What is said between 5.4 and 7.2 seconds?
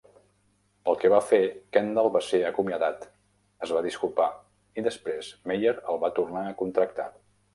Meyer el va tornar a contractar.